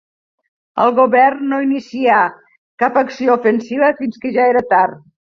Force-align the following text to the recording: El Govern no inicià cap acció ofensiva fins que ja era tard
El 0.83 0.93
Govern 0.99 1.43
no 1.49 1.59
inicià 1.65 2.21
cap 2.83 2.97
acció 3.01 3.35
ofensiva 3.41 3.91
fins 3.99 4.17
que 4.23 4.33
ja 4.39 4.47
era 4.55 4.65
tard 4.73 5.05